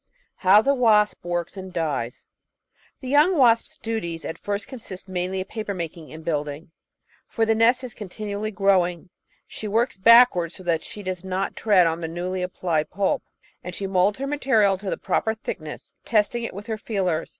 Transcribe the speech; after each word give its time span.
How 0.37 0.63
the 0.63 0.73
Wasp 0.73 1.23
Works 1.23 1.55
and 1.57 1.71
Dies 1.71 2.25
The 3.01 3.07
young 3.07 3.37
wasp's 3.37 3.77
duties 3.77 4.25
at 4.25 4.39
first 4.39 4.67
consist 4.67 5.07
mainly 5.07 5.41
of 5.41 5.47
paper 5.49 5.75
making 5.75 6.11
and 6.11 6.25
building, 6.25 6.71
for 7.27 7.45
the 7.45 7.53
nest 7.53 7.83
is 7.83 7.93
continually 7.93 8.49
growing. 8.49 9.11
She 9.45 9.67
works 9.67 9.99
backwards 9.99 10.55
so 10.55 10.63
that 10.63 10.81
she 10.83 11.03
does 11.03 11.23
not 11.23 11.55
tread 11.55 11.85
on 11.85 12.01
the 12.01 12.07
newly 12.07 12.41
applied 12.41 12.89
pulp, 12.89 13.21
and 13.63 13.75
she 13.75 13.85
moulds 13.85 14.17
her 14.17 14.25
material 14.25 14.75
to 14.79 14.89
the 14.89 14.97
proper 14.97 15.35
thickness, 15.35 15.93
test 16.03 16.33
ing 16.33 16.45
it 16.45 16.53
with 16.55 16.65
her 16.65 16.79
feelers. 16.79 17.29